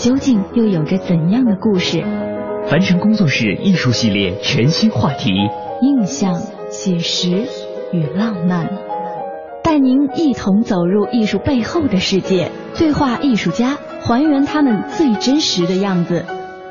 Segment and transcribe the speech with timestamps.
[0.00, 2.02] 究竟又有着怎样的故事？
[2.70, 5.30] 凡尘工作室艺术系列全新话题：
[5.82, 7.46] 印象、写实
[7.92, 8.66] 与浪漫，
[9.62, 16.24] 带您一同走入艺术背后的世界，对话艺术家，还原他们最真实的样子，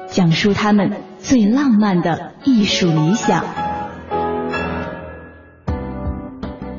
[0.08, 3.45] 讲述他们最浪漫的艺术理想。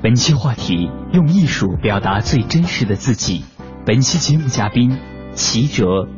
[0.02, 3.44] 本期话题：用艺术表达最真实的自己。
[3.86, 4.98] 本期节目嘉宾：
[5.34, 6.08] 齐哲。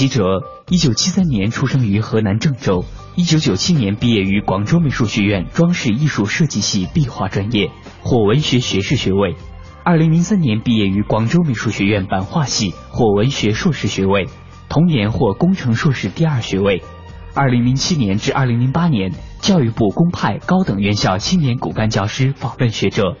[0.00, 7.70] 齐哲，一九七三年出生于河南郑州，一九九七年毕业于广州美术学院装饰艺术设计系壁画专业，
[8.00, 9.36] 获文学学士学位。
[9.84, 14.26] 二零零三年毕业于广州美术学院版画系，获文学硕士学位，
[14.70, 16.82] 同年获工程硕士第二学位。
[17.34, 19.12] 二零零七年至二零零八年，
[19.42, 23.18] 教育部公派高等院校青年骨干教师访问学者，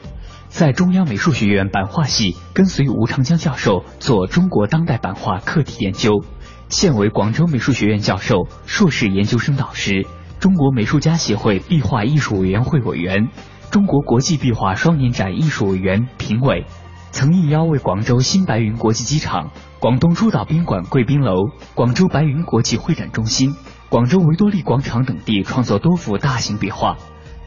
[0.48, 6.24] 在中央美术学院版画系跟随吴长江教授做中国当代版画课题研究。
[6.70, 10.06] 现为广州美术学院教授、硕士研究生导师，
[10.38, 13.28] 中国美术家协会壁画艺术委员会委员，
[13.72, 16.64] 中国国际壁画双年展艺术委员、评委，
[17.10, 23.56] 曾应邀为广州新白云国际机场、广东珠岛宾馆贵宾楼、广州白云国际会展中心、
[23.88, 26.96] 广州维多利广场等地创作多幅大型壁画，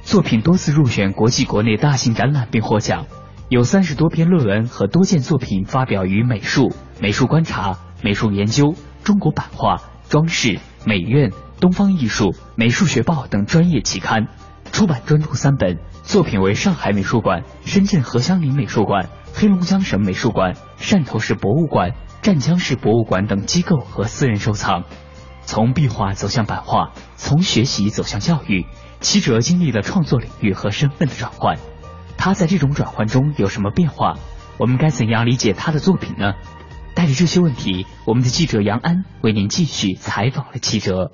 [0.03, 3.05] 作品多次入选国际国内大型展览并获奖，
[3.47, 6.69] 有三十多篇论文和多件作品发表于《美术》
[6.99, 7.71] 《美术观察》
[8.03, 8.71] 《美术研究》。
[9.03, 14.27] 中国版画、装饰、美院、东方艺术、美术学报等专业期刊，
[14.71, 21.91] 出版专著三本，作品为上海美术馆、深圳何香林美术馆、黑龙江省美术馆、汕头市博物馆、
[22.21, 24.85] 湛江市博物馆等机构和私人收藏。
[25.45, 28.65] 从壁画走向版画，从学习走向教育，
[29.01, 31.57] 七哲经历了创作领域和身份的转换。
[32.17, 34.13] 他在这种转换中有什么变化？
[34.57, 36.35] 我们该怎样理解他的作品呢？
[36.95, 41.11] 带着这些问题，我们的记者杨安为您继续采访了记者。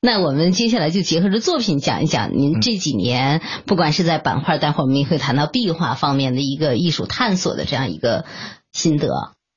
[0.00, 8.24] 那我们接下来就结合着作品讲一讲您这几年，不管是在版画，待会儿我们也会谈到壁画方面的一个艺术探索的这样一个
[8.72, 9.08] 心得。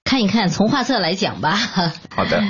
[0.03, 1.55] 看一看从画册来讲吧。
[1.55, 2.43] 好的，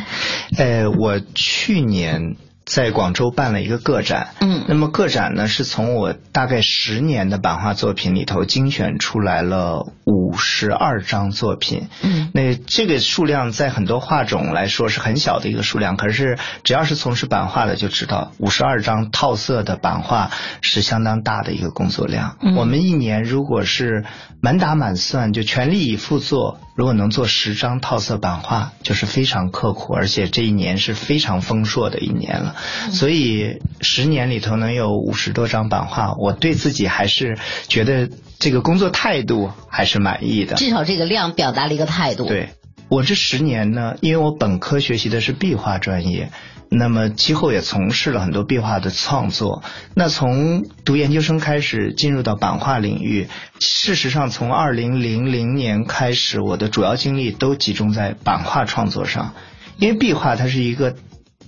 [0.58, 2.38] 呃，我去年。
[2.70, 20.30] 在广州办了一个个展，嗯，那么个展呢是从我大概十年的版画作品里头精选出来了五十二张作品，嗯，那这个数量在很多画种来说是很小的一个数量，可是只要是从事版画的就知道，五十二张套色的版画
[20.62, 22.38] 是相当大的一个工作量。
[22.56, 24.06] 我们一年如果是
[24.42, 26.60] 满打满算就全力以赴做。
[26.80, 32.56] 如果能做十张套色版画，就是非常刻苦，而且这一年是非常丰硕的一年了。
[32.94, 38.10] 所以十年里头能有五十多张版画，我对自己还是觉得
[38.40, 40.56] 这个工作态度还是满意的。
[40.56, 42.24] 至少这个量表达了一个态度。
[42.24, 42.52] 对
[42.88, 46.32] 我这十年呢，因为我本科学习的是壁画专业。
[46.72, 49.64] 那么其后也从事了很多壁画的创作。
[49.96, 53.28] 那从读研究生开始进入到版画领域，
[53.60, 59.34] 事实上从二零零零年开始，我的主要精力都集中在版画创作上。
[59.78, 60.96] 因为壁画它是一个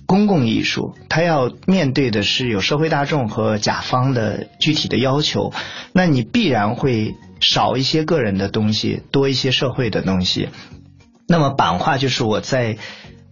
[0.06, 5.52] 公共艺术，它要面对的是有社会大众和甲方的具体的要求，
[5.92, 10.48] 那你必然会少一些个人的东西，多一些社会的东西。
[11.28, 12.76] 那么版画就是我在。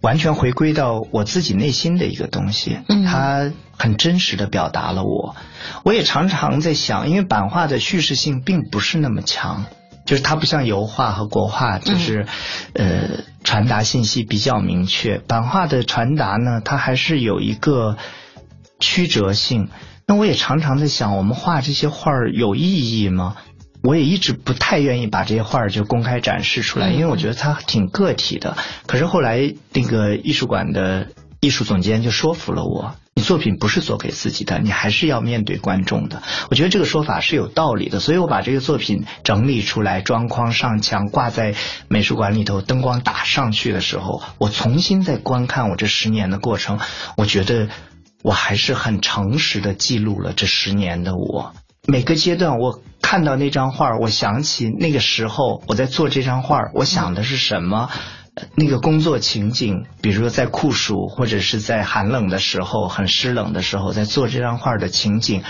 [0.01, 5.35] 完全回归到我自己内心的一个东西，它很真实的表达了我。
[5.83, 9.65] 我也常常在想，因为版画的叙事性并不是那么强，
[10.05, 12.25] 就是它不像油画和国画，就是
[12.73, 15.19] 呃传达信息比较明确。
[15.19, 17.97] 版画的传达呢，它还是有一个
[18.79, 19.69] 曲折性。
[20.07, 23.35] 那我也常常在想，我们画这些画儿有意义吗？
[23.83, 28.55] 我也一直不太愿意把这些画儿就公开展示出来，因为我觉得它挺个体的。
[28.85, 31.07] 可是后来那个艺术馆的
[31.39, 36.21] 艺术总监就说服了我，你作品不是做给自己的，你还是要面对观众的。
[36.51, 41.55] 我觉得这个说法是有道理的，所以我把这个作品整理出来，装框上墙，挂在
[41.87, 46.79] 美术馆里头，灯光打上去的时候，我重新再观看我这十年的过程，
[47.17, 47.69] 我觉得
[48.21, 51.55] 我还是很诚实的记录了这十年的我。
[51.87, 57.89] 每个阶段，我看到那张画，我想起那个时候我在做这张画，我想的是什么？
[58.55, 65.43] 那个工作情景，比如说在酷暑或者是在寒冷的时候，很湿冷的时候，在做这张画的情景，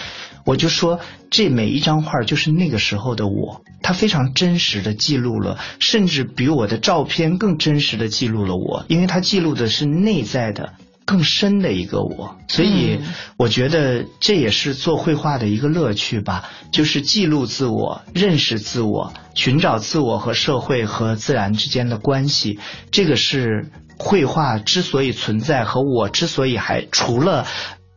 [0.45, 10.73] 我就说这每一张画就是那个时候的我，它非常真实的记录了，甚至比我的照片更真实的记录了我，因为它记录的是内在的。
[11.11, 13.01] 更深的一个我，所以
[13.35, 22.59] 我觉得这也是做绘画的一个乐趣吧，就是记录自我、认识自我、寻找自我和社会和自然之间的关系。
[22.91, 23.69] 这个是
[23.99, 27.45] 绘画之所以存在和我之所以还除了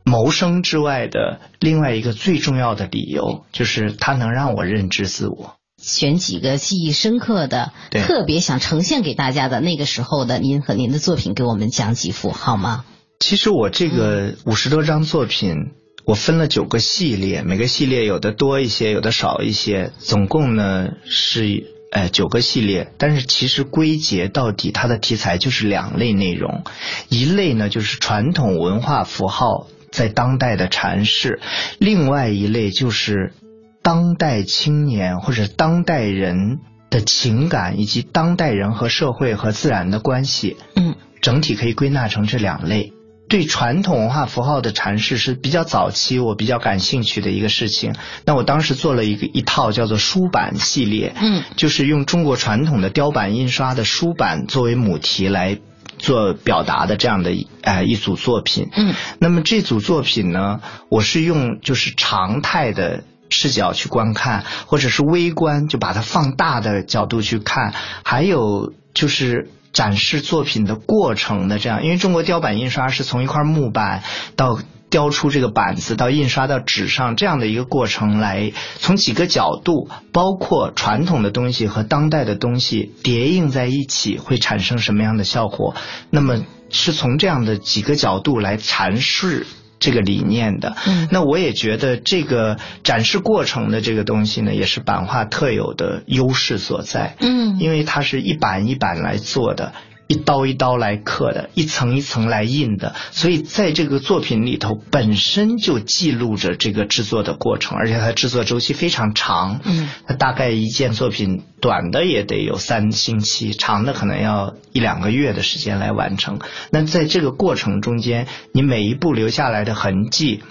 [0.03, 5.55] 谋生之外的另外一个最重要的理由，就是它能让我认知自我。
[5.81, 12.85] 选几个记忆深刻的、特别想呈现给大家的那个时候的您和您的作品，给我们讲几幅好吗？
[13.19, 15.73] 其实我这个五十多张作品，
[16.05, 22.93] 我分了九个系列，每个系列有的多一些，有的少一些，总共呢是呃九个系列。
[22.99, 26.65] 但是其实归结到底，它的题材就是两类内容，
[27.09, 31.41] 一类呢就是传统文化符号在当代的阐释，
[31.79, 33.33] 另外一类就是
[33.81, 36.59] 当代青年或者当代人
[36.91, 40.57] 的情感以及当代人和社会和自然的关系。
[40.75, 42.93] 嗯，整体可以归纳成这两类。
[43.35, 47.93] 对传统文化符号的阐释是比较早期我比较感兴趣的一个事情。
[48.25, 55.59] 那我当时做了一个一套叫做书版系列，嗯，就是用中国传统的雕版印刷的书版作为母题来
[55.99, 57.33] 做表达的这样的
[57.63, 58.69] 呃一组作品。
[58.77, 69.51] 嗯，那么这组作品呢，我是用就是常态的视角去观看，或者是微观就把它放大的角度去看，还有就是。
[69.75, 74.03] 展示作品的过程的这样，因为中国雕版印刷是从一块木板
[74.37, 85.75] 到雕出这个板子，到印刷到纸上这样的一个过程来，从几个角度，包括传统的东西和当代的东西叠印在一起会产生什么样的效果，
[86.11, 89.47] 那么是从这样的几个角度来阐释。
[89.85, 99.75] 这个理念的，嗯，那我也觉得这个展示过程的这个东西呢，也是版画特有的优势所在，嗯，因为它是一版一版来做的。
[100.07, 109.61] 一刀一刀来刻的，一层一层来印的，所以在这个作品里头本身就记录着这个制作的过程，而且它制作周期非常长。
[109.65, 116.39] 嗯，它大概一件作品短的也得有三星期，长的可能要一两个月的时间来完成。
[116.71, 120.43] 那在这个过程中间，你每一步留下来的痕迹。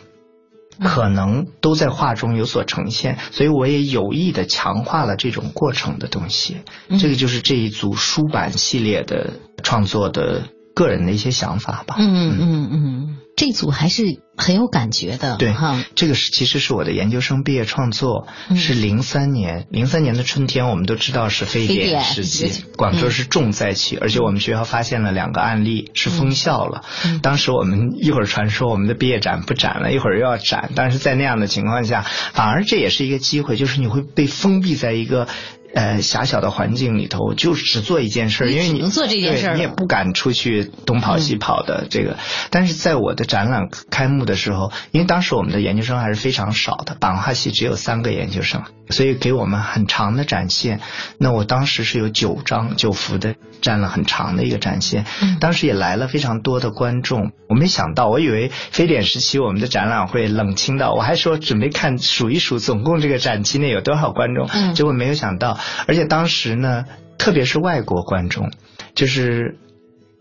[0.81, 6.57] 可能都在画中有所呈现，所以我也有意的强化了这种过程的东西。
[6.99, 9.31] 这个就是这一组书版系列的
[9.63, 10.43] 创作的
[10.73, 11.95] 个人的一些想法吧。
[11.99, 13.17] 嗯嗯嗯。
[13.35, 15.83] 这组还是很有感觉的，对哈。
[15.95, 26.83] 这个是其实是我的研究生毕业创作，是零三年，零三年的春天，我们都知道是非典时期，广州是重灾区，而且我们学校发现了两个案例是封校了。
[27.21, 32.01] 当时我们一会儿传说我们的毕业展不展了，一会儿又要展，但是在那样的情况下，
[32.33, 35.27] 反而这也是一个机会，就是你会被封闭在一个。
[35.73, 42.17] 呃，狭小的环境里头，就只做一件事，因为你能做这件事，你也不敢出去东跑西跑的这个。
[42.51, 48.61] 但是在我的展览开幕的时候，因为当时我们的研究生还是非常少的，版画系只有三个研究生，
[48.91, 50.79] 所以给我们很长的展现。
[51.17, 55.05] 那我当时是有九张九幅的，占了很长的一个展现。
[55.39, 65.57] 当时也来了非常多的观众，我没想到，我以为非典时期我们的展览会冷清到，我还说准备看数一数，总共这个展期内有多少观众，结果没有想到。
[65.87, 66.85] 而且当时呢，
[67.17, 68.51] 特别是外国观众，
[68.95, 69.59] 就是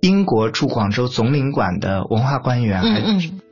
[0.00, 3.02] 英国驻广州总领馆的文化官员，还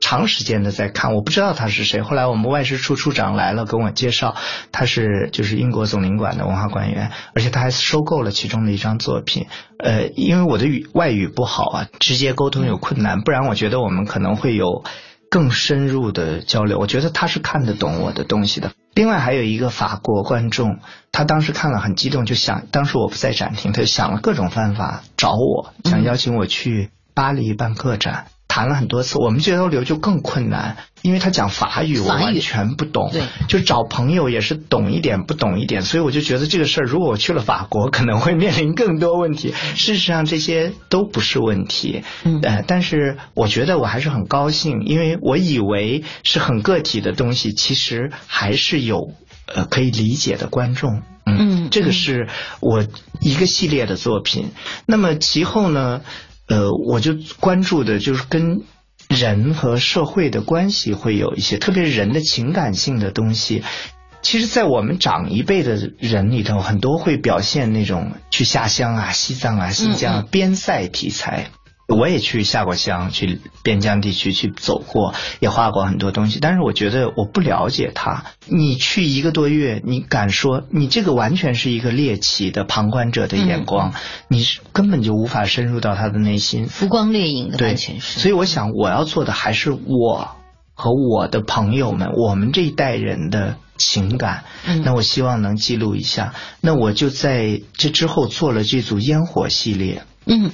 [0.00, 1.14] 长时间的在看。
[1.14, 2.02] 我不知道他是谁。
[2.02, 4.34] 后来我们外事处处长来了，跟我介绍，
[4.72, 9.46] 他是就是英国总领馆的文化官员，而且他还收购了其中的一张作品。
[9.78, 14.84] 呃，因为我的语外语不好啊，直接沟通有困难，不然我觉得我们可能会有。
[15.32, 18.72] 更深入的交流，我觉得他是看得懂我的东西的。
[18.94, 20.78] 另外还有一个法国观众，
[21.12, 28.26] 他当时看了很激动，就想当时我不在展厅，他就想了各种办法找我，想邀请我去巴黎办个展。
[28.50, 33.10] 谈了很多次，我们交流就更困难，因为他讲法语，我完全不懂。
[33.12, 39.54] 对，就找朋友也是懂一点不懂一点，所以我就觉得这个事儿，如果我去了法国，可能会面临更多问题。
[39.76, 42.02] 事实上，这些都不是问题。
[42.24, 49.12] 嗯呃，但是我觉得我还是很高兴，因为我以为是很个体的东西，其实还是有
[49.46, 51.02] 呃可以理解的观众。
[51.26, 52.26] 嗯这个是
[52.60, 52.84] 我
[53.20, 54.50] 一个系列的作品。
[54.86, 56.00] 那么其后呢，
[56.50, 58.62] 呃，我就关注的就是跟
[59.08, 63.62] 人和社会的关系会有一些，特别是人的情感性的东西。
[64.20, 71.50] 其实，在我们长一辈的人里头，很多会表现那种去下乡啊、西藏啊、新疆啊边塞题材。
[71.90, 76.40] 我也去下过乡，去边疆地区去走过，也画过很多东西。
[76.40, 78.24] 但是我觉得我不了解他。
[78.46, 83.92] 你去一个多月，你敢说你这个完全是一个猎奇的旁观者的眼光，
[84.28, 86.66] 你是根本就无法深入到他的内心。
[86.66, 88.20] 浮光掠影的对，完全是。
[88.20, 90.36] 所以我想我要做的还是我
[90.74, 94.44] 和我的朋友们，我们这一代人的情感。
[94.66, 96.34] 嗯那我希望能记录一下。
[96.60, 100.02] 那我就在这之后做了这组烟火系列。
[100.30, 100.52] 嗯。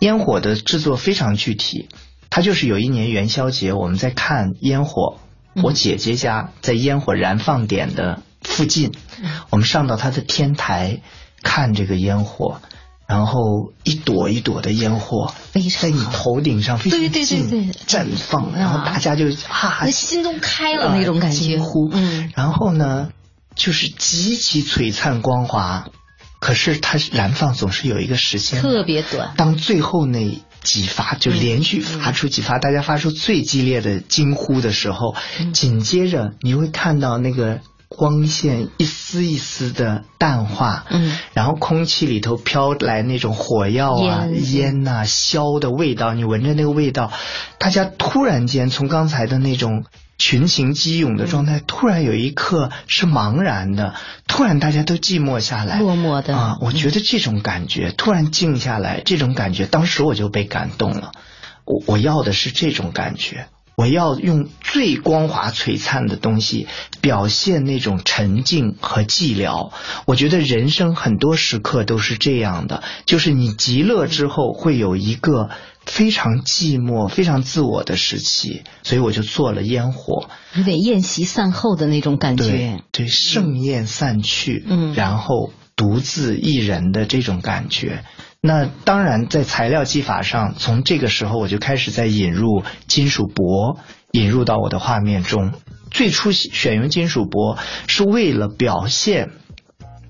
[0.00, 1.88] 烟火的制作非常具体，
[2.28, 5.18] 它就是有一年元宵节，我们在看烟火，
[5.54, 5.62] 嗯。
[5.62, 9.30] 我姐姐家在烟火燃放点的附近，嗯。
[9.50, 11.00] 我们上到她的天台
[11.42, 12.60] 看这个烟火，
[13.06, 15.32] 然后一朵一朵的烟火
[15.80, 21.38] 在你头顶上非常对对对绽放，然后大家就啊那心都开了那种感觉。
[21.38, 22.30] 惊呼，嗯。
[22.34, 23.10] 然后呢，
[23.54, 25.88] 就是极其璀璨光华，
[26.38, 29.32] 可是它燃放总是有一个时间，特别短。
[29.36, 47.12] 当最后那几发就连续发出几发，大家发出最激烈的惊呼的时候，嗯紧接着你会看到那个光线一丝一丝的淡化，嗯，然后空气里头飘来那种火药啊、烟烟呐、硝的味道，你闻着那个味道，
[47.58, 49.84] 大家突然间从刚才的那种。
[50.18, 53.94] 群情激涌的状态，突然有一刻是茫然的，
[54.26, 56.58] 突然大家都寂寞下来，落寞的啊！
[56.60, 61.12] 我觉得这种感觉突然静下来，这种感觉，当时我就被感动了。
[61.64, 66.66] 我我要的是这种感觉，我要用最光滑璀璨的东西
[67.00, 69.72] 表现那种沉静和寂寥。
[70.06, 75.50] 我觉得人生很多时刻都是这样的，就是你极乐之后会有一个
[75.86, 80.28] 非常寂寞、非常自我的时期，所以我就做了烟火。
[80.54, 82.82] 有点宴席散后的那种感对觉。
[82.92, 88.04] 对，盛宴散去，嗯然后独自一人的这种感觉。
[88.40, 93.78] 那当然，在材料技法上，从这个时候我就开始在引入金属箔，
[94.12, 95.52] 引入到我的画面中。
[95.90, 99.30] 最初选用金属箔是为了表现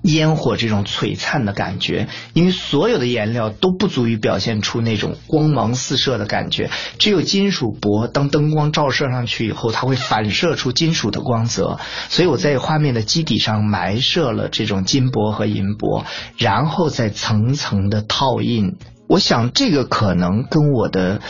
[0.03, 11.79] 烟火这种璀璨的感觉，因为所有的颜料都不足以表现出那种光芒四射的感觉，只有金属箔，当灯光照射上去以后，它会反射出金属的光泽。
[12.09, 16.05] 所以我在画面的基底上埋设了这种金箔和银箔，
[16.37, 18.77] 然后再层层的套印。
[19.07, 21.21] 我想这个可能跟我的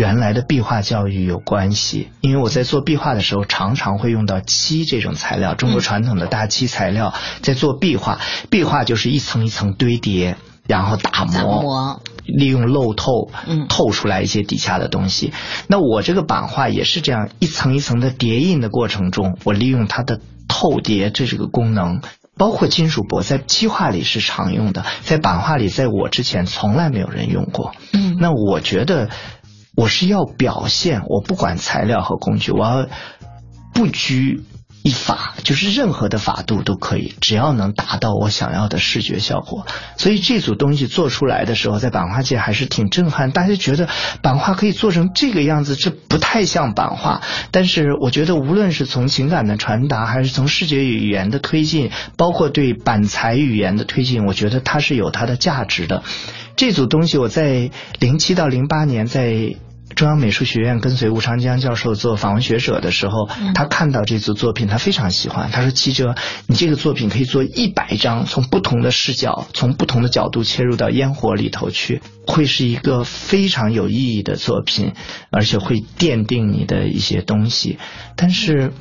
[0.00, 8.18] 原来的壁画教育有关系，因为我在做壁画的时候，常常会用到漆这种材料，中国传统的大漆材料，在做壁画。
[8.48, 15.34] 壁画就是一层一层堆叠，然后打打磨，利用漏透嗯，透出来一些底下的东西。
[15.66, 22.00] 那我这个版画也是这样，一层一层的叠印的过程中，我利用它的透叠这这个功能。
[22.38, 27.72] 包括金属箔，在漆画里是常用的，在版画里，在我之前从来没有人用过。
[27.92, 29.10] 嗯那我觉得
[29.76, 32.88] 我是要表现，我不管材料和工具，我要
[33.72, 34.42] 不拘
[34.82, 39.66] 一法，就是任何的法度都可以，只要能达到我想要的视觉效果。
[39.96, 43.88] 所以这组东西做出来的时候，在版画界还是挺震撼，大家觉得
[44.22, 47.20] 版画可以做成这个样子，这不太像版画。
[47.50, 56.02] 但是我觉得，无论是从情感的传达，还是从视觉语言的推进，包括对板材语言的推进，我觉得它是有它的价值的。
[56.56, 59.56] 这组东西我在零七到零八年在
[59.96, 65.50] 中央美术学院跟随吴长江教授做访问学者的时候，他看到这组作品，他非常喜欢。
[65.50, 66.14] 他说：“齐哲，
[66.46, 74.92] 你这个作品可以做一百张，从不同的视角，从不同的角度切入到烟火里头去，会是一个非常有意义的作品，
[75.32, 77.78] 而且会奠定你的一些东西。”
[78.16, 78.72] 但是，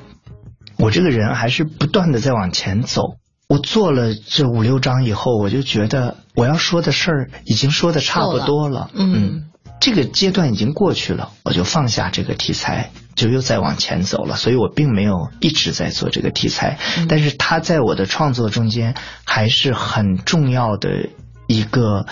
[0.78, 3.19] 我这个人还是不断的在往前走。
[3.50, 8.92] 我做了这五六章以后，我就觉得我要说的事儿已经说的差不多了。
[8.94, 9.46] 嗯
[9.82, 14.36] 这个阶段已经过去了，我就放下这个题材，就又再往前走了。
[14.36, 16.78] 所以我并没有一直在做这个题材，
[17.08, 21.10] 但是它在我的创作中间还是很重要的
[21.48, 22.06] 一个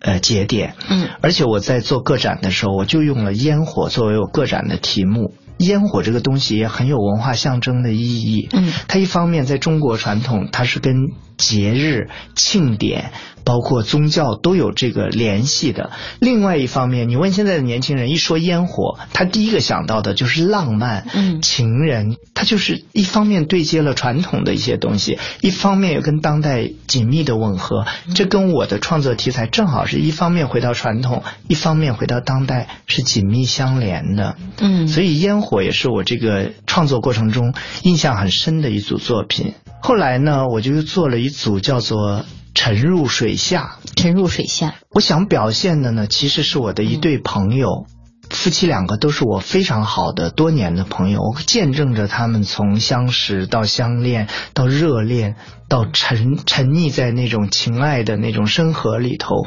[0.00, 0.74] 呃节点。
[0.88, 5.34] 嗯，而且我在做个展的时候，我就用了烟火作为我个展的题目。
[5.58, 8.48] 烟火这个东西也很有文化象征的意义。
[8.52, 10.94] 嗯，它一方面在中国传统，它是跟
[11.38, 13.12] 节日、庆典。
[13.44, 15.90] 包括宗教都有这个联系的。
[16.20, 22.18] 另外一方面，你问现在的年轻人，一说烟火，他第一个想到的就是浪漫、嗯，情人。
[22.34, 27.86] 他就是一方面对接了传统的一些东西，一方面又跟当代紧密的吻合。
[28.14, 34.36] 这跟我的创作题材正好是一方面回到传统，一方面回到当代，是紧密相连的。
[34.60, 39.54] 嗯，所以烟火也是我这个创作过程中印象很深的一组作品。
[39.80, 42.24] 后来呢，我就又做了一组叫做。
[42.54, 44.74] 沉入水下，沉入水下。
[44.90, 47.86] 我想表现的呢，其实是我的一对朋友，
[48.30, 51.20] 夫妻两个都是我非常好的多年的朋友。
[51.20, 55.36] 我见证着他们从相识到相恋，到热恋，
[55.68, 59.46] 到沉沉溺在那种情爱的那种深河里头，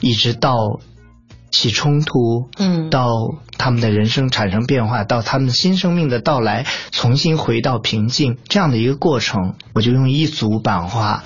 [0.00, 0.56] 一直到
[1.50, 3.10] 起冲突，嗯，到
[3.58, 11.24] 他们的人生产生变化，到他们新生命的到来，重新回到平静这样的一个过程，我就用一组版画。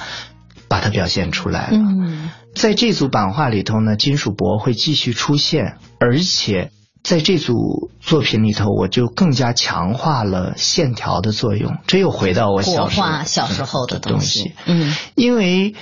[0.66, 1.76] 把它表现出来了。
[1.76, 6.72] 嗯，在这组版画里头呢，金属箔会继续出现，而且
[7.04, 11.76] 在这组作品里头，我就更加强化了线条的作用。
[11.86, 14.54] 这又回到我小时候小时候的东西。
[14.64, 15.74] 嗯，因为。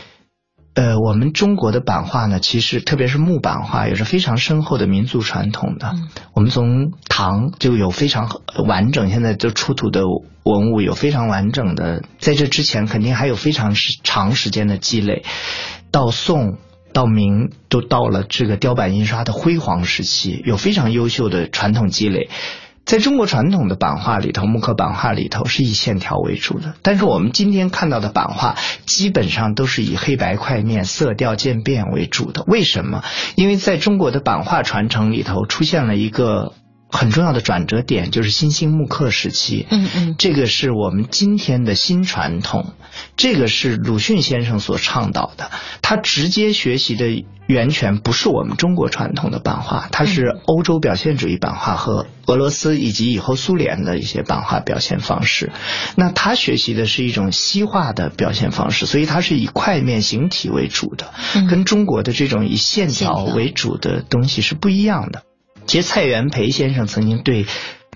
[0.74, 5.94] 呃，我们中国的版画呢，其实特别是木版画，有着非常深厚的民族传统的。
[6.32, 10.02] 我们从唐就有非常完整，现在就出土的
[10.44, 15.24] 文物有非常完整的，在这之前肯定还有非常长时间的积累。
[15.90, 16.56] 到宋
[16.94, 22.30] 到明都到了这个雕版印刷的辉煌时期，有非常优秀的传统积累。
[22.84, 32.44] 在中国传统的版画里头，木刻版画里头是以线条为主的，但是我们今天看到的版画基本上都是以黑白块面、色调渐变为主的。
[32.46, 33.02] 为什么？
[33.34, 36.52] 因为在中国的版画传承里头出现了一个。
[36.92, 42.74] 很重要的转折点就是新兴木刻时期，嗯嗯，这个是我们今天的新传统，
[43.16, 45.50] 这个是鲁迅先生所倡导的。
[45.80, 55.50] 他直接学习的源泉不是我们中国传统的版画，它是欧洲表现主义版画和俄罗斯以及以后苏联的一些版画表现方式。
[55.96, 61.12] 那他学习的是一种西化的表现方式，所以他是以块面形体为主的，
[61.48, 65.22] 跟中国的这种以线条为主的东西是不一样的。
[65.66, 67.46] 其实蔡元培先生曾经对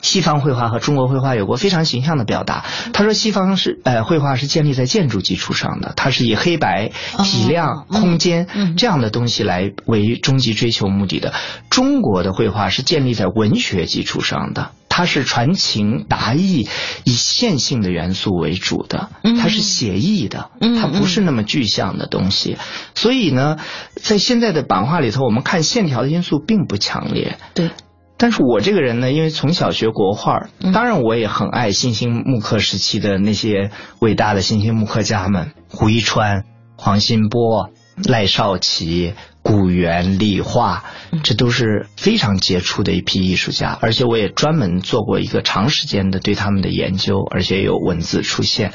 [0.03, 2.65] 西方绘画和中国绘画有过非常形象的表达。
[2.93, 6.91] 他说，西方是呃绘画是建立在建筑基础上的，它是以黑白、
[7.25, 11.33] 体量、空间这样的东西来为终极追求目的的。
[11.71, 16.67] 中国的绘画是建立在文学基础上的，它是传情达意，
[17.05, 22.57] 以线性的元素为主的，它是写意的，它不是那么具象的东西。
[22.95, 23.59] 所以呢，
[23.95, 27.37] 在现在的版画里头，我们看线条的因素并不强烈。
[27.53, 27.73] 对。
[28.17, 36.45] 但是我这个人呢，因为从小学国画，当然我也很爱新兴木刻时期的那些伟大的新兴木刻家们，胡一川、
[36.79, 37.69] 黄新波、
[38.03, 39.13] 赖少奇、
[39.47, 40.85] 古元、李化，
[41.23, 48.73] 这都是非常杰出的一批艺术家，而且我也专门做过一个长时间的对他们的研究，而且有文字出现。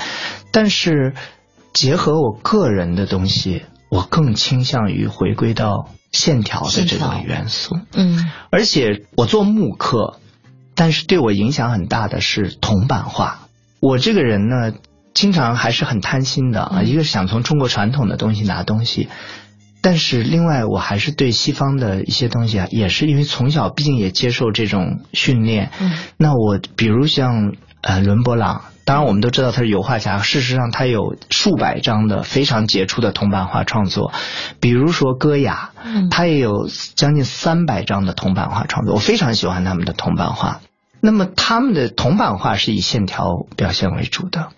[0.53, 1.13] 但是
[1.73, 5.89] 结合我个人的东西，我更倾向于回归到。
[6.11, 10.19] 线条的这种元素，嗯，而且我做木刻，
[10.75, 13.47] 但是对我影响很大的是铜版画。
[13.79, 14.73] 我这个人呢，
[15.13, 19.07] 经常还是很贪心的啊，一个是想从中国传统的东西拿东西，
[19.81, 28.63] 但是另外我还是对西方的一些东西啊，也是因为从小毕竟也接受这种训练，嗯，那我比如像呃伦勃朗。
[28.83, 30.17] 当然，我们都知道他是油画家。
[30.17, 34.11] 事实上，他有数百张的非常杰出的铜版画创作，
[34.59, 35.69] 比如说戈雅，
[36.09, 38.95] 他也有将近三百张的铜版画创作。
[38.95, 40.61] 我非常喜欢他们的铜版画。
[40.99, 44.49] 那么，他们的铜版画是以线条表现为主的，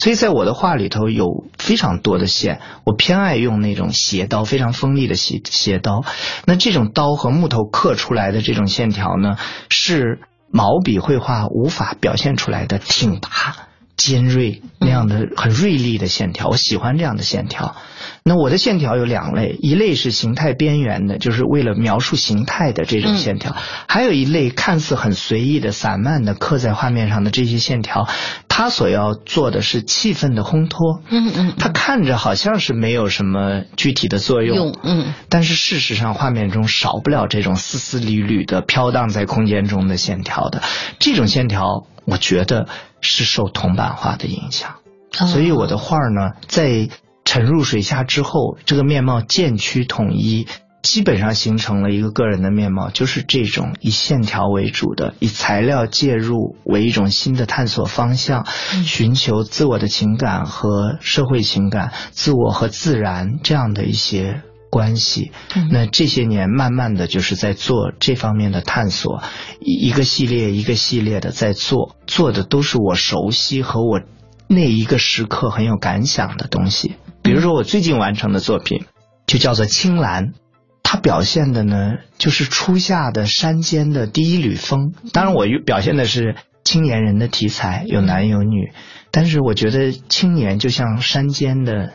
[0.00, 2.60] 所以在我的画里头有非常多的线。
[2.84, 6.02] 我偏爱用那种斜刀，非常锋利的斜斜刀。
[6.46, 9.36] 那这种刀和木头刻出来的这种线条呢，
[9.68, 13.69] 是毛笔绘画无法表现出来的挺拔。
[14.00, 17.76] 尖锐那样的很锐利的线条，我喜欢这样的线条。
[18.22, 23.52] 那我的线条有两类，一类是形态边缘的，就是为了描述形态的这种线条；
[23.88, 28.08] 还有一类看似很随意的、散漫的刻在画面上的这些线条，
[28.48, 31.02] 它所要做的是气氛的烘托。
[31.10, 40.62] 嗯嗯，它看着好像是没有什么具体的作用，嗯，但是事实上画面中少不了这种丝丝缕缕的飘荡在空间中的线条的。
[40.98, 42.66] 这种线条，我觉得。
[43.00, 44.76] 是受铜版画的影响，
[45.12, 46.88] 所以我的画呢，在
[47.24, 50.46] 沉入水下之后，这个面貌渐趋统一，
[50.82, 58.46] 基本上形成了一个个人的面貌，就是这种以线条为主的，以材料介入为一种新的探索方向，
[58.84, 65.32] 寻求自我的情感和社会情感、自我和自然这样的一些关系。
[65.70, 69.22] 那这些年慢慢的就是在做这方面的探索，
[69.60, 74.00] 一个系列一个系列的在做，做的都是我熟悉和我
[74.48, 76.94] 那一个时刻很有感想的东西。
[77.22, 78.84] 比如说我最近完成的作品，
[79.26, 80.28] 就叫做《青蓝》。
[80.82, 84.92] 它表现的呢，就是初夏的山间的第一缕风。
[85.12, 88.72] 当然，我表现的是青年人的题材，有男有女。
[89.12, 91.92] 但是，我觉得青年就像山间的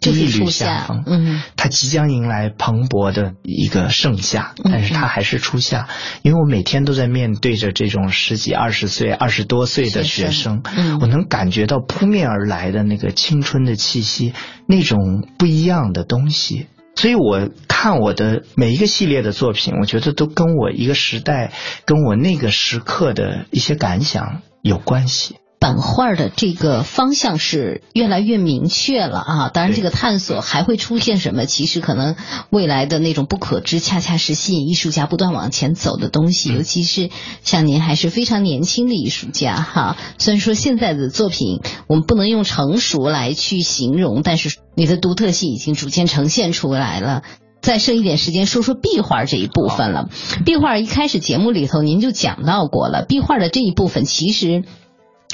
[0.00, 5.88] 第一缕夏风，嗯，它即将迎来蓬勃的一个盛夏，但是它还是初夏。
[6.22, 14.32] 因为我每天都在面对着这种十几、二十岁、二十多岁的学生，嗯我能感觉到扑面而来的那个青春的气息，
[14.66, 16.66] 那种不一样的东西。
[16.96, 21.52] 所以，我看我的每一个系列的作品，我觉得都跟我一个时代、
[21.86, 25.36] 跟我那个时刻的一些感想有关系。
[25.60, 29.48] 版画的这个方向是越来越明确了啊！
[29.50, 31.44] 当然，这个探索还会出现什么？
[31.44, 32.16] 其实可能
[32.48, 36.50] 未来的那种不可知，恰恰是吸引艺术家不断往前走的东西。
[36.54, 37.10] 尤其是
[37.42, 39.98] 像您还是非常年轻的艺术家哈。
[40.16, 47.22] 虽然说现在的作品我们不能用成熟来去形容，但是你的独特性已经逐渐呈现出来了。
[47.60, 50.08] 再剩一点时间，说说壁画这一部分了。
[50.46, 54.64] 壁画一开始节目里头您就讲到过了，壁画的这一部分其实。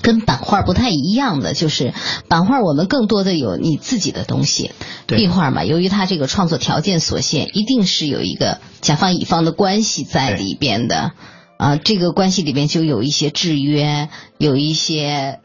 [0.02, 1.94] 跟版画不太一样的就是，
[2.28, 4.70] 版画我们更多的有你自己的东西，
[5.06, 11.12] 壁画嘛，由于它这个创作条件所限，一定是有一个甲方乙方的关系在里边的，
[11.56, 15.40] 啊，这个关系里边就有一些制约，有一些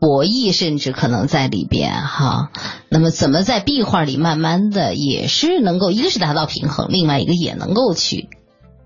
[0.00, 2.50] 博弈，甚至可能在里边哈。
[2.88, 8.28] 那么怎么在壁画里慢慢的也是能够，一个是达到平衡，另外一个也能够去。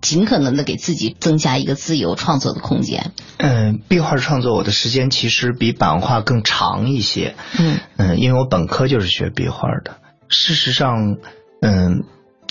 [0.04, 3.12] 尽可能的给自己增加一个自由创作的空间。
[3.38, 7.34] 嗯，壁画创作我的时间其实比版画更长一些。
[7.58, 9.96] 嗯嗯，因为我本科就是学壁画的。
[10.28, 11.16] 事实上，
[11.62, 12.04] 嗯，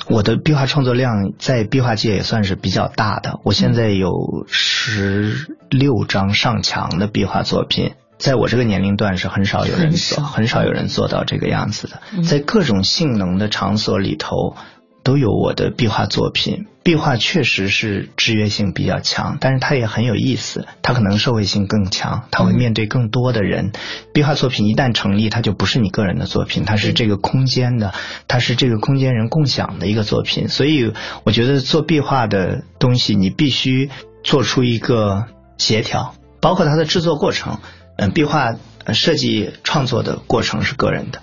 [0.10, 3.40] 我的壁画创作量在壁画界也算是比较大的。
[3.44, 4.10] 我现在有
[4.48, 12.24] 十六张上墙的壁画作品，在我这个年龄段是很少有人做，很少有人做到这个样子的。
[12.24, 14.56] 在各种性能的场所里头。
[15.04, 23.74] 都有我的壁画作品，壁画确实是制约性比较强，但是它也很有意思，它可能社会性更强，它会面对更多的人。
[24.14, 27.94] 壁画作品一旦成立，它就不是你个人的作品，它是这个空间的，
[28.28, 30.48] 它是这个空间人共享的一个作品。
[30.48, 30.94] 所以
[31.26, 33.90] 我觉得做壁画的东西，你必须
[34.24, 35.26] 做出一个
[35.58, 37.60] 协调，包括它的制作过程。
[37.98, 38.56] 嗯，壁画
[38.94, 41.22] 设计创作的过程是个人的。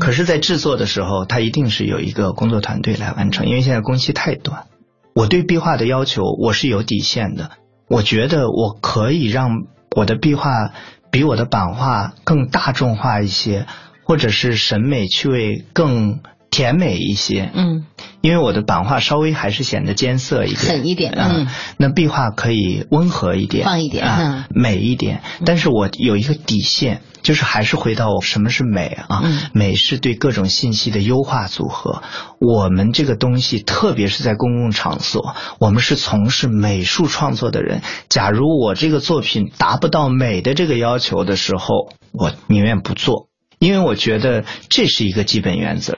[0.00, 4.66] 可是，在制作的时候，它一定是有一个工作团队来完成，因为现在工期太短。
[5.14, 7.50] 我对壁画的要求，我是有底线的。
[7.88, 9.64] 我觉得我可以让
[9.96, 10.72] 我的壁画
[11.10, 13.66] 比我的版画更大众化一些，
[14.04, 16.20] 或者是审美趣味更
[16.60, 17.50] 甜美一些。
[17.54, 17.86] 嗯。
[18.22, 21.46] 因为我的版画稍微还是显得艰涩一点，狠一点，嗯，
[21.78, 25.22] 那壁画可以温和一点，放一点，嗯，美一点。
[25.46, 29.22] 但是我有一个底线，就是还是回到什么是美啊？
[29.54, 32.02] 美是对各种信息的优化组合。
[32.38, 37.80] 我们这个东西，特别是在公共场所，我们是从事美术创作的人。
[38.10, 45.96] 假如我这个作品达不到美的这个要求的时候，我宁愿不做，因为我觉得这是一个基本原则。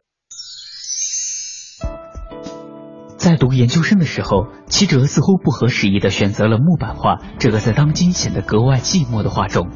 [3.23, 9.69] 在读研究生的时候，齐哲似乎不合时宜地选择了木板画这个在当今显得格外寂寞的画种。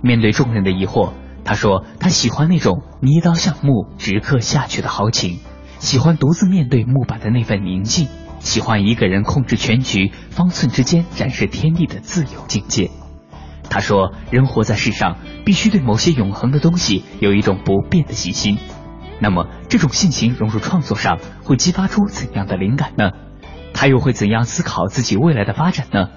[0.00, 1.10] 面对众人的疑惑，
[1.44, 5.40] 他说他喜欢那种捏刀向木直刻下去的豪情，
[5.80, 8.06] 喜欢独自面对木板的那份宁静，
[8.38, 12.92] 喜欢一个人控制全局，方寸之间展示天地的自由境界。
[13.68, 18.56] 他说，人活在世上，必须对某些永恒的东西有一种不变的信心。
[19.20, 23.10] 那么，这种性情融入创作上，会激发出怎样的灵感呢？
[23.72, 26.08] 他又会怎样思考自己未来的发展呢？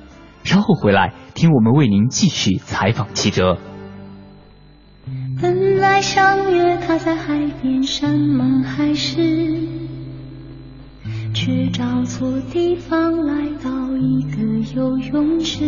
[0.44, 3.58] 稍后回来听我们为您继续采访七哲。
[5.42, 9.68] 本来相约他在海边山盟海誓，
[11.34, 14.42] 却找错地方来到一个
[14.76, 15.66] 游泳池。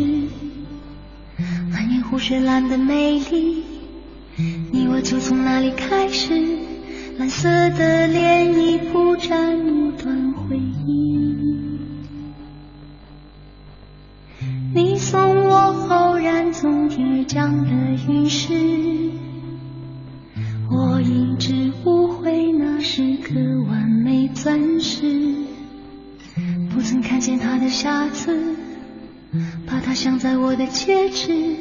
[1.71, 3.63] 满眼湖水蓝的美丽，
[4.71, 6.68] 你我就从那里开始。
[7.19, 11.36] 蓝色的涟漪铺展一段回忆。
[14.73, 15.53] 你送我
[15.89, 17.71] 偶然从天而降的
[18.08, 18.53] 陨石，
[20.71, 23.36] 我一直误会那是颗
[23.69, 25.36] 完美钻石。
[26.73, 28.55] 不曾看见它的瑕疵，
[29.67, 31.58] 把它镶在我的戒指，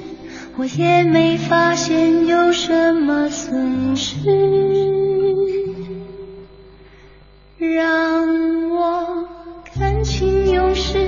[0.59, 4.16] 我也没发现有什么损失。
[7.61, 9.25] 让我
[9.79, 10.99] 感情用事，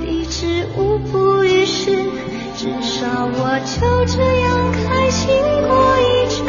[0.00, 1.90] 理智无补于事，
[2.56, 5.34] 至少我就这样开心
[5.66, 6.44] 过一阵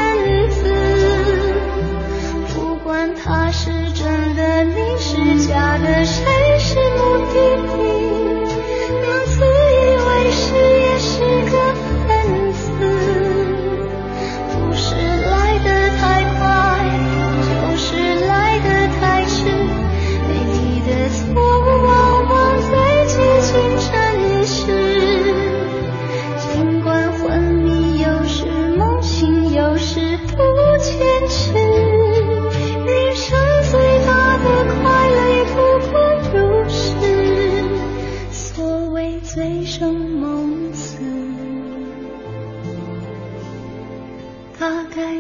[0.52, 0.72] 子。
[2.54, 6.22] 不管他是真的，你是假的，谁
[6.60, 7.34] 是目的
[7.76, 7.93] 地，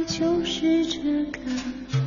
[0.05, 2.02] 就是这个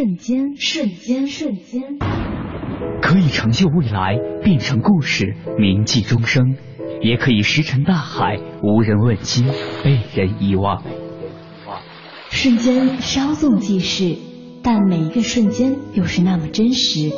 [0.00, 1.98] 瞬间，瞬间，瞬间，
[3.02, 6.56] 可以成就未来，变成故事，铭记终生；
[7.02, 9.46] 也可以石沉大海，无人问津，
[9.84, 10.82] 被人遗忘。
[12.30, 14.16] 瞬间稍纵即逝，
[14.62, 17.12] 但每一个瞬间又是那么真实。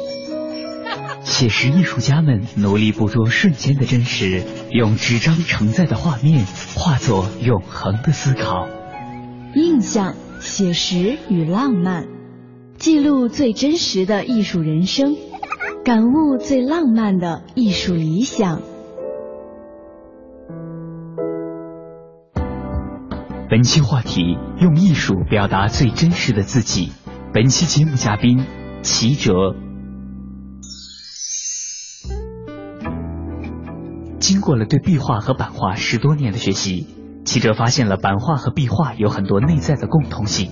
[1.21, 4.43] 写实艺术家们努力捕捉瞬间的真实，
[4.73, 8.67] 用纸张承载的画面化作永恒的思考。
[9.55, 12.09] 印象、写实与浪漫，
[12.83, 15.15] 记录最真实的艺术人生，
[15.85, 18.61] 感悟最浪漫的艺术理想。
[23.49, 26.91] 本期话题：用艺术表达最真实的自己。
[27.33, 28.45] 本期节目嘉宾：
[28.83, 29.55] 齐哲。
[34.19, 36.89] 经过了对壁画和版画十多年的学习，
[37.25, 40.51] 齐哲发现了版画和壁画有很多内在的共通性，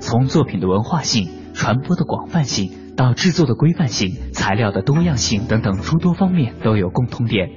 [0.00, 7.50] 从作品的文化性、传播的广泛性到制作的规范性、材料的多样性等等诸多方面都有共通点。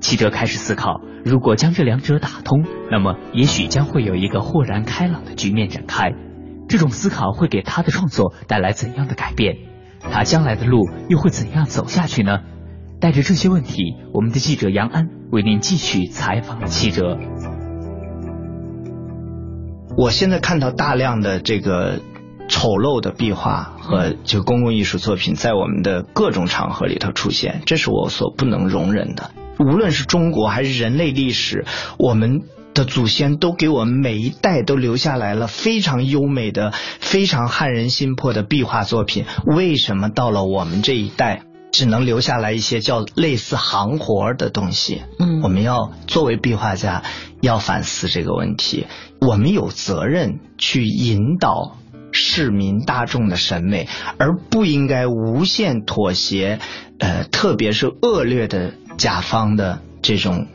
[0.00, 6.12] 齐哲开始思考，如果将这两者打通，那么也许将会有一个豁然开朗的局面展开。
[6.66, 9.58] 这种思考会给他的创作带来怎样的改变？
[10.00, 12.38] 他将来的路又会怎样走下去呢？
[13.00, 17.18] 带着这些问题，我们的记者杨安为您继续采访了齐哲。
[19.94, 22.00] 我现在看到大量的这个
[22.52, 29.30] 丑陋的壁画和这个公共艺术作品在我们的各种场合里头出现，这是我所不能容忍的。
[29.58, 31.64] 无论是中国还是人类历史，
[31.98, 32.42] 我们
[32.74, 39.24] 的祖先都给我们每一代都留下来了非常优美的、非常撼人心魄的壁画作品。
[39.46, 41.44] 为什么到了我们这一代？
[41.72, 45.00] 只能留下来一些叫类似行活的东西。
[45.18, 47.02] 嗯我们要作为壁画家，
[47.40, 48.86] 要反思这个问题。
[49.22, 51.78] 我们有责任去引导
[52.12, 56.60] 市民大众的审美，而不应该无限妥协。
[56.98, 60.46] 呃，特别是恶劣的甲方的这种。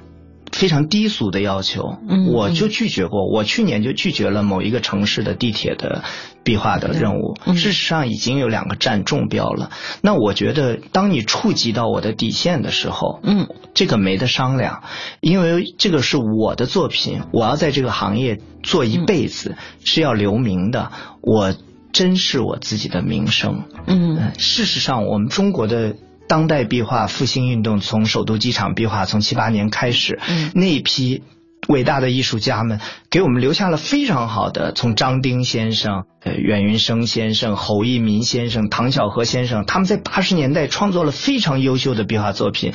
[0.52, 3.28] 非常低俗的要求，嗯我就拒绝过。
[3.30, 6.04] 我去年就拒绝了某一个城市的地铁的
[6.44, 7.38] 壁画的任务。
[7.46, 9.72] 嗯事实上，已经有两个站中标了。
[10.02, 14.84] 那我觉得，当你触及到我的底线的时候，嗯，这个没得商量，
[15.22, 20.92] 因为这个是我的作品，我要在这个行业做一辈子，是要留名的。
[21.22, 21.54] 我
[21.92, 23.64] 珍视我自己的名声。
[23.86, 25.96] 嗯呃事实上，我们中国的
[26.28, 31.24] 当代壁画复兴运动从首都机场壁画从七八年开始，嗯那一批
[31.68, 42.74] 伟大的艺术家们给我们留下了非常好的，从张丁先生、呃阮云生先生、侯一民先生、唐小荷先生，他们在八十年代创作了非常优秀的壁画作品，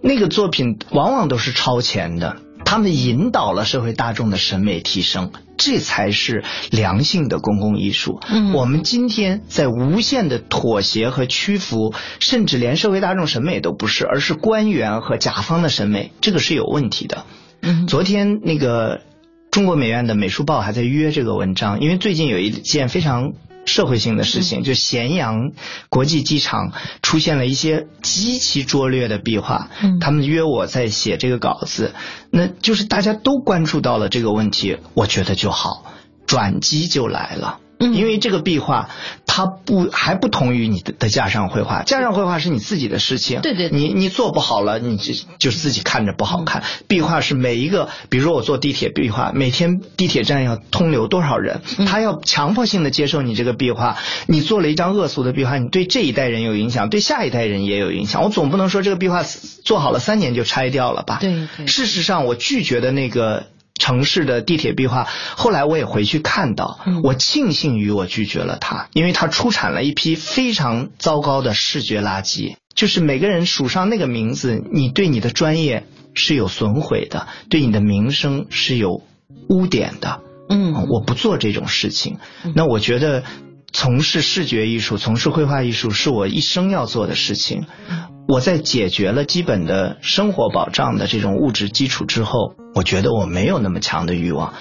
[0.00, 2.36] 那个作品往往都是超前的。
[2.72, 8.18] 他们引导了社会大众的审美提升，这才是良性的公共艺术。
[8.26, 17.26] 嗯我们今天在无限的妥协和屈服，甚至连社会大众审美都不是，而是官员和甲方的审美，这个是有问题的。
[17.60, 19.02] 嗯昨天那个
[19.50, 25.52] 中国美院的美术报还在约这个文章，因为最近有一件非常社会性的事情，就咸阳
[25.88, 29.70] 国际机场出现了一些极其拙劣的壁画，
[30.00, 31.94] 他们约我在写这个稿子，
[32.30, 35.84] 那就是大家都关注到了这个问题，我觉得就好，
[36.26, 37.60] 转机就来了。
[37.92, 38.90] 因为这个壁画，
[39.26, 46.62] 它不还不同于你的的架上绘画，架上绘画是你自己的事情，对对，你你做不好了，你就就是自己看着不好看。
[46.86, 53.96] 壁画是每一个，比如说我坐地铁壁画，每天地铁站要通流多少人，他要强迫性的接受你这个壁画。
[54.26, 58.22] 你做了一张恶俗的壁画，你对这一代人有影响，对下一代人也有影响。
[58.22, 61.18] 我总不能说这个壁画做好了三年就拆掉了吧？
[61.20, 61.66] 对对。
[61.66, 63.46] 事实上，我拒绝的那个。
[63.78, 72.54] 城市的地铁壁画，后来我也回去看到，我庆幸于我拒绝了它，因为它出产了一批非常糟糕的视觉垃圾。
[72.74, 79.02] 就是每个人署上那个名字，你对你的专业是有损毁的，对你的名声是有
[79.48, 80.20] 污点的。
[80.48, 82.18] 嗯，我不做这种事情。
[82.54, 83.24] 那我觉得
[83.72, 87.66] 从事视觉艺术、从事绘画艺术是我一生要做的事情。
[88.28, 94.54] 我在解决了基本的生活保障的这种物质基础之后，我觉得我没有那么强的欲望。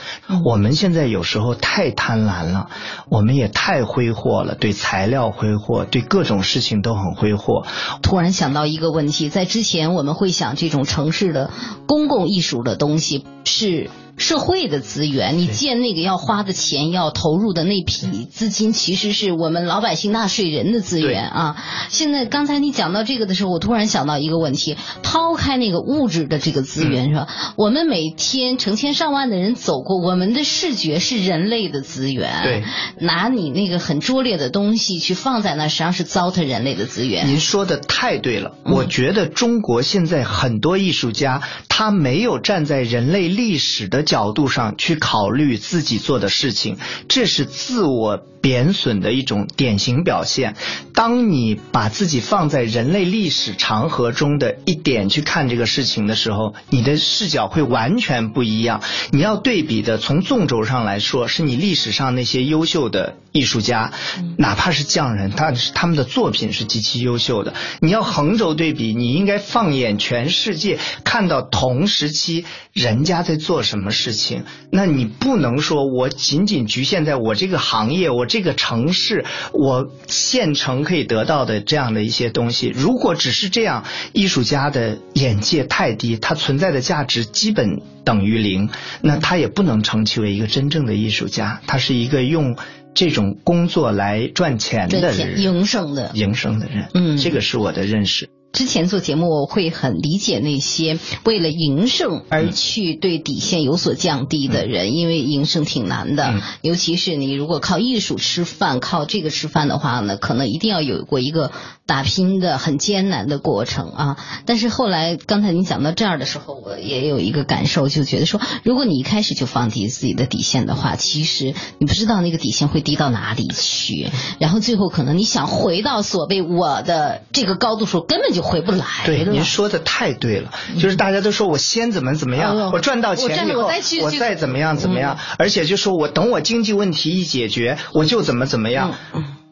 [0.45, 2.69] 我们现在有时候太贪婪了，
[3.10, 7.65] 我们也太挥霍了，对材料挥霍，对各种事情都很挥霍。
[8.02, 11.52] 突然想到一个问题，在之前我们会想，这种城市的
[11.88, 13.89] 公共艺术的东西是。
[14.17, 21.56] 社会的资源，你建那个要花的钱，要投入的那批资金，其实是我们老百姓纳税人的资源啊。
[21.89, 27.28] 现在刚才你讲到这个的时候，我突然想到一个问题：抛开那个物质的这个资源是吧？
[27.56, 32.44] 我们每天成千上万的人走过，我们的视觉是人类的资源。
[32.44, 32.64] 对，
[33.00, 37.28] 拿你那个很拙劣的东西去放在那，实际上是糟蹋人类的资源。
[37.28, 44.02] 您说的太对了，我觉得中国现在很多艺术家，他没有站在人类历史的。
[44.12, 50.56] 角度上去考虑自己做的事情，这是自我贬损的一种典型表现。
[50.94, 58.82] 当你把自己放在人类历史长河中的一点去看这个事情的时候，你的视角会完全不一样。
[59.12, 63.93] 你要对比的，从纵轴上来说，是你历史上那些优秀的艺术家，
[64.38, 67.54] 哪怕是匠人，他他们的作品是极其优秀的。
[67.80, 74.01] 你要横轴对比，你应该放眼全世界，看到同时期人家在做什么事。
[74.01, 82.67] 事情，那你不能说我仅仅局限在我这个行业、我这个城市、我县城可以得到的这样的一些东西。
[82.67, 88.70] 如果只是这样，艺术家的眼界太低，他存在的价值基本等于零，
[89.02, 91.62] 那他也不能称其为一个真正的艺术家。
[91.67, 92.58] 他是一个用
[92.94, 96.88] 这种工作来赚钱的人，营生的营生的人。
[96.94, 98.30] 嗯，这个是我的认识。
[98.54, 111.52] 之前做节目，我会很理解那些为了营生而去对底线有所降低的人，因为营生挺难的，尤其是你如果靠艺术吃饭，靠这个吃饭的话呢，可能一定要有过一个
[111.86, 114.18] 打拼的很艰难的过程啊。
[114.46, 124.10] 但是后来刚才你讲到这儿的时候，我也有一个感受，就觉得说，如果你一开始就放低自己的底线的话，其实你不知道那个底线会低到哪里去，
[124.40, 128.40] 然后最后可能你想回到所谓我的这个高度时候，根本就。
[128.41, 128.86] 回不来。
[129.06, 133.69] 对，您说的太对了，就是大家都说我先怎么怎么样，我赚到钱以后，
[134.04, 138.95] 我再怎么样怎么样，而且就说我等我经济问题一解决，我就怎么怎么样。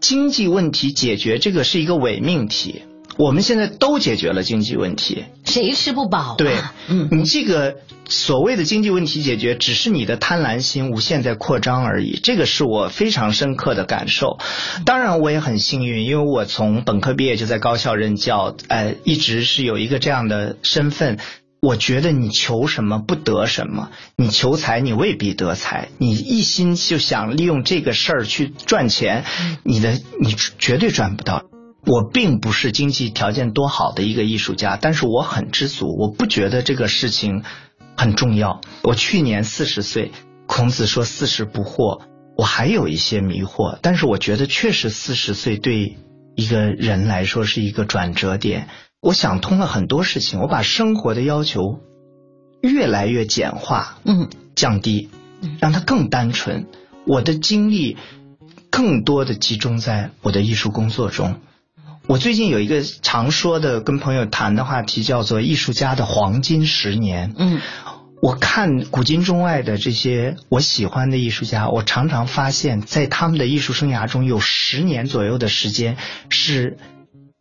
[0.01, 2.83] 经济问题解决这个是一个伪命题。
[3.19, 6.35] 我们现在都解决了经济问题，谁吃不饱？
[6.37, 6.55] 对，
[6.87, 7.75] 嗯，你这个
[8.07, 12.17] 所谓的经济问题解决，只是你的贪婪心无限在扩张而已。
[12.23, 14.39] 这个是我非常深刻的感受。
[14.85, 21.19] 当然，我也很幸运，因为我从本科毕业就在高校任教，呃，一直是有一个这样的身份。
[21.61, 29.25] 我觉得你求什么不得什么，你求财你未必得财，你一心就想利用这个事儿去赚钱，
[29.63, 31.48] 你的你绝对赚不到。
[31.89, 35.87] 我并不是经济条件多好的一个艺术家，但是我很知足。
[35.97, 37.41] 我不觉得这个事情
[37.97, 38.61] 很重要。
[38.83, 40.11] 我去年四十岁，
[40.45, 42.01] 孔子说四十不惑，
[42.37, 45.97] 我还有一些迷惑，但是我觉得确实四十岁对
[46.35, 48.67] 一个人来说是一个转折点。
[49.01, 51.79] 我想通了很多事情，我把生活的要求
[52.61, 55.09] 越来越简化，嗯，降低，
[55.59, 56.67] 让它更单纯。
[57.07, 57.97] 我的精力
[58.69, 61.41] 更多的集中在我的艺术工作中。
[62.09, 67.35] 我最近有一个常说的跟朋友谈的话题，叫做“艺术家的黄金十年”。
[67.37, 67.61] 嗯，
[68.19, 75.97] 我看古今中外的这些我喜欢的艺术家，我常常发现，在他们的艺术生涯中有十年左右的时间
[76.29, 76.79] 是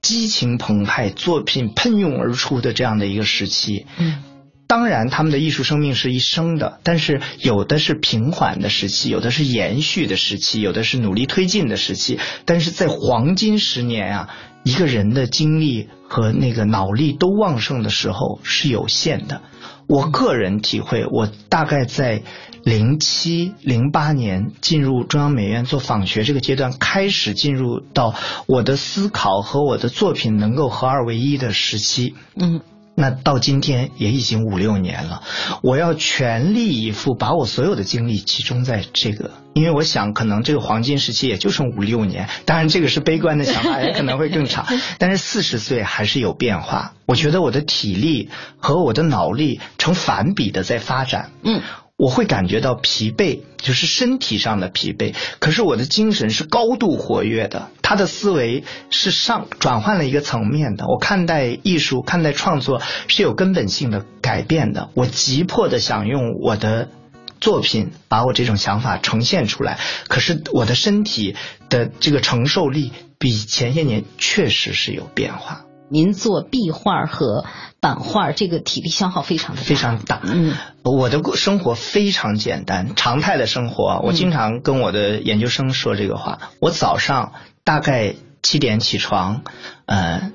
[0.02, 3.86] 激情澎湃、作品喷涌而出的这样的一个时期。
[3.96, 4.22] 嗯，
[4.66, 12.18] 当然，他们的艺术生命是一生的，但是有的是平缓的时期，有的是延续的时期，有的是努力推进的时期。
[12.44, 14.28] 但是在黄金十年啊，
[14.64, 19.42] 一个人的精力和那个脑力都旺盛的时候是有限的。
[19.86, 22.22] 我个人体会，我大概在
[22.62, 28.14] 零七零八年进入中央美院做访学这个阶段，开始进入到
[28.46, 32.14] 我的思考和我的作品能够合二为一的时期。
[32.36, 32.60] 嗯。
[33.00, 35.22] 那到今天也已经五六年了，
[35.62, 44.66] 我要全力以赴把我所有的精力集中在这个，因为我想可能这个黄金时期也就剩五六年，当然这个是悲观的想法，也可能会更长。
[44.98, 51.30] 但是四十岁还是有变化，我觉得我的体力和我的脑力成反比的在发展。
[51.44, 51.62] 嗯。
[51.98, 55.16] 我会感觉到疲惫，就是身体上的疲惫。
[55.40, 60.86] 可是我的精神是高度活跃的，他的思维是上转换了一个层面的。
[60.86, 64.90] 我看待艺术、看待创作是有根本性的改变的。
[64.94, 66.88] 我急迫的想用我的
[67.40, 71.34] 作品把我这种想法呈现出来，可是我的身体
[71.68, 75.64] 的这个承受力比前些年确实是有变化。
[75.90, 77.44] 您做壁画和
[77.80, 80.20] 版画，这个体力消耗非常的非常大。
[80.24, 84.00] 嗯，我的生活非常简单，常态的生活。
[84.04, 86.38] 我经常跟我的研究生说这个话。
[86.60, 87.32] 我早上
[87.64, 89.42] 大概七点起床，
[89.86, 90.32] 呃，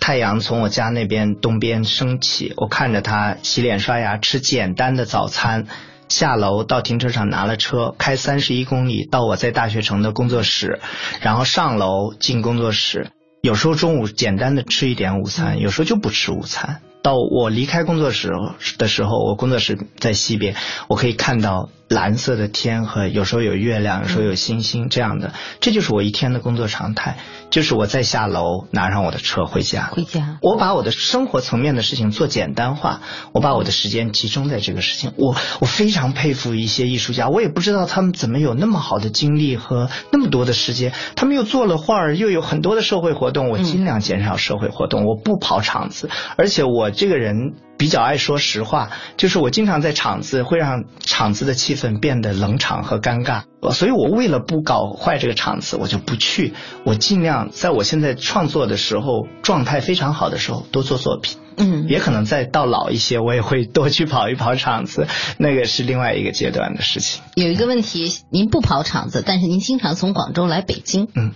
[0.00, 5.66] 太阳从我家那边东边升起，我看着它洗脸刷牙，吃简单的早餐，
[6.08, 10.80] 下楼到停车场拿了车，开三十一公里到我在大学城的工作室，
[11.20, 13.10] 然后上楼进工作室。
[13.44, 16.80] 有时候中午简单的吃一点午餐，有时候就不吃午餐。
[17.02, 18.30] 到我离开工作室
[18.78, 20.56] 的时候，我工作室在西边，
[20.88, 27.18] 我可以看到蓝色的天和有时候有月亮，有时候有星星这样的，这就是我一天的工作常态。
[27.50, 30.38] 就是我再下楼拿上我的车回家，回家。
[30.42, 35.12] 我把我的生活层面的事情做简单化，我把我的时间集中在这个事情。
[35.16, 40.92] 我我非常佩服一些艺术家，我也不知道他们怎么有那么好的精力和那么多的时间。
[41.14, 43.50] 他们又做了画儿，又有很多的社会活动。
[43.50, 47.54] 我尽量减少社会活动，我不跑场子，而且我这个人。
[47.76, 56.54] 比较爱说实话，就是我经常在场子会让场子的气氛变得冷场和尴尬，所以我为了不搞坏这个场子，我就不去。
[56.84, 61.38] 我尽量在我现在创作的时候状态非常好的时候多做作品。
[61.56, 65.06] 嗯，也可能再到老一些，我也会多去跑一跑场子，
[65.38, 67.22] 那个是另外一个阶段的事情。
[67.36, 71.32] 有一个问题，您不跑场子，但是您经常从广州来北京，嗯，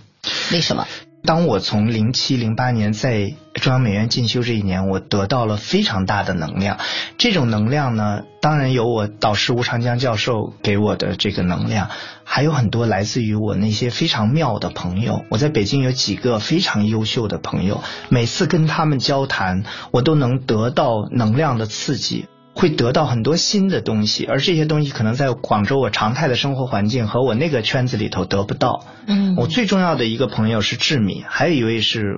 [0.51, 0.87] 为什么？
[1.23, 6.79] 当我从零七零八年在中央美院进修这一年，我得到了非常大的能量。
[7.17, 11.89] 这种能量呢，当然有我导师吴长江教授给我的这个能量，
[12.23, 15.25] 还有很多来自于我那些非常妙的朋友。
[15.29, 22.25] 我在北京有几个非常优秀的朋友，每次跟他们交谈，我都能得到能量的刺激。
[22.59, 28.83] 会得到很多新的东西，而这些东西可能在广州我常态的生活环境和我那个圈子里头得不到。
[29.07, 32.17] 嗯，我最重要的一个朋友是志敏，还有一位是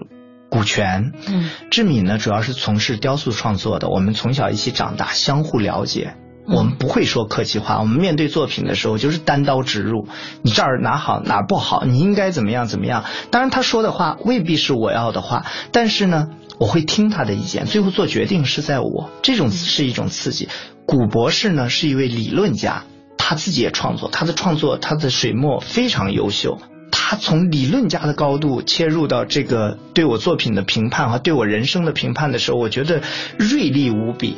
[0.50, 1.12] 古泉。
[1.28, 6.16] 嗯，志敏呢主要是从事雕塑创作的，我们从小一起长大，相互了解。
[6.48, 10.08] 我们不会说客气话，我们面对作品的时候就是单刀直入。
[10.42, 13.06] 你这儿哪好哪不好，你应该怎么样怎么样。
[13.30, 16.30] 当然他说的话未必是我要的话，但是呢。
[16.58, 19.10] 我会听他的意见，最后做决定是在我。
[19.22, 20.47] 这种是一种刺激。
[20.86, 22.84] 古博士呢是一位理论家，
[23.18, 26.60] 他自己也创作，他的创作他的水墨非常优秀。
[26.91, 33.02] 他从理论家的高度切入到这个对我作品的评判和对我人生的评判的时候，我觉得
[33.38, 34.36] 锐利无比。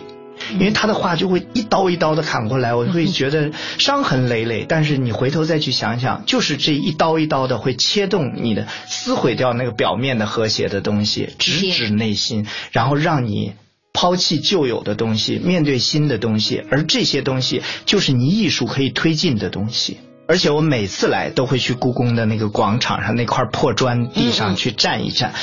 [0.51, 4.65] 因为他的话就会一刀一刀的砍过来，我会觉得伤痕累累。
[4.67, 13.53] 但是你回头再去想想，就是这一刀一刀的会切动你的，撕毁掉那个表面的和谐的东西，直指内心，然后让你
[13.93, 16.63] 抛弃旧有的东西，面对新的东西。
[16.69, 19.97] 而这些东西就是你艺术可以推进的东西。
[20.25, 25.33] 而且我每次来都会去故宫的那个广场上那块破砖地上去站一站，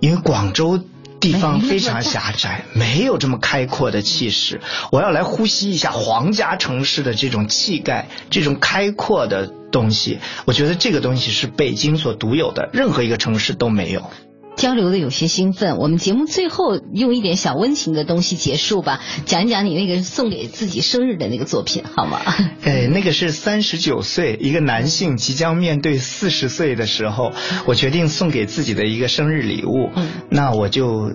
[0.00, 0.82] 因为广州。
[1.24, 4.60] 地方非常狭窄，没有这么开阔的气势。
[4.92, 10.18] 我要来呼吸一下皇家城市的这种气概，这种开阔的东西。
[10.44, 14.10] 我觉得这个东西是北京所独有的，任何一个城市都没有。
[14.56, 22.20] 交流的有些兴奋，我们节目最后用一点小温情的东西结束吧，讲一讲你那个送给自己生日的那个作品好吗？
[22.62, 27.32] 哎，那个是三十九岁一个男性即将面对四十岁的时候，
[27.66, 29.90] 我决定送给自己的一个生日礼物。
[29.96, 31.12] 嗯，那我就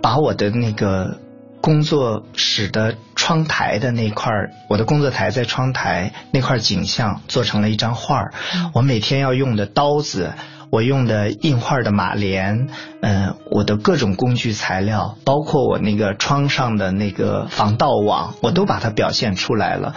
[0.00, 1.20] 把我的那个
[1.60, 4.32] 工作室的窗台的那块
[4.68, 8.34] 我的工作台在窗台那块景象做成了一张画儿。
[8.74, 10.32] 我每天要用的刀子。
[10.72, 12.70] 我用的印画的马莲，
[13.02, 19.94] 嗯，我的各种工具材料，包括我那个窗上的那个防盗网，我都把它表现出来了。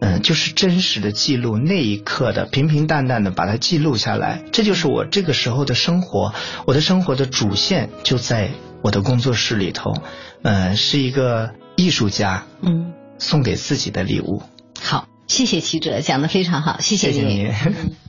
[0.00, 6.34] 嗯，就是真实的记录那一刻的平平淡淡的把它记录下来，这就是我这个时候的生活。
[6.66, 8.50] 我的生活的主线就在
[8.82, 9.94] 我的工作室里头，
[10.42, 14.42] 嗯，是一个艺术家，嗯，送给自己的礼物。
[14.82, 17.52] 好，谢谢齐哲讲的非常好，谢谢你。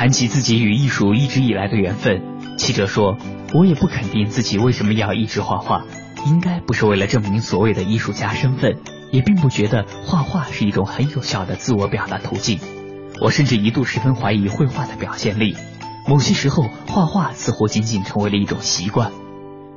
[0.00, 2.22] 谈起自己与艺术一直以来的缘分，
[2.56, 3.18] 齐哲说
[3.52, 5.84] ：“我也不肯定自己为什么要一直画画。”
[6.26, 8.78] 应该不是为了证明所谓的艺术家身份，
[9.12, 12.60] 也并不觉得画画是一种很有效的自我表达途径。
[13.20, 15.54] 我甚至一度十分怀疑绘画的表现力。
[16.08, 19.12] 某些时候，画画似乎仅仅成为了一种习惯。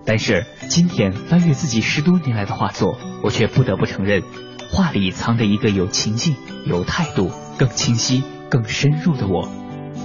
[0.05, 4.23] 但是今天翻阅自己十多年来的画作，我却不得不承认，
[4.71, 9.49] 画里藏着一个有情境、有态度、更清晰、更深入的我。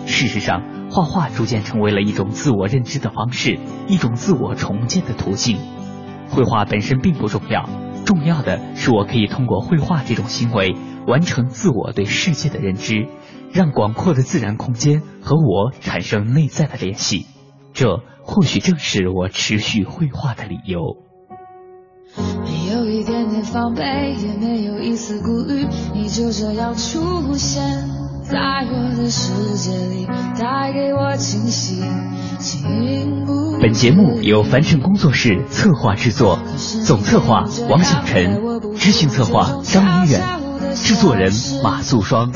[0.08, 5.58] 事实上，画画逐渐成为了一种自我认知的方式，一种自我重建的途径。
[6.30, 7.68] 绘画本身并不重要，
[8.04, 10.74] 重要的是我可以通过绘画这种行为
[11.06, 13.06] 完成自我对世界的认知，
[13.52, 17.26] 让广阔的自然空间和我产生内在的联系。
[17.74, 20.80] 这或许正是我持续绘画的理由。
[22.42, 23.82] 没有一点点防备，
[24.14, 27.97] 也没有一丝顾虑，你就这样出现。
[28.30, 28.38] 在
[28.70, 30.06] 我的世界里
[30.38, 31.82] 带给我惊喜。
[33.58, 36.38] 本节目由凡尘工作室策划制作，
[36.84, 38.38] 总策划王小晨，
[38.76, 40.20] 执行策划张明远，
[40.74, 42.30] 制作人马素双。